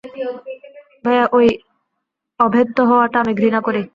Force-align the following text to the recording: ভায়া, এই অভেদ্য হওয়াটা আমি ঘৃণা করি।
ভায়া, 1.05 1.25
এই 1.37 1.49
অভেদ্য 2.39 2.77
হওয়াটা 2.81 3.17
আমি 3.19 3.33
ঘৃণা 3.33 3.59
করি। 3.61 3.81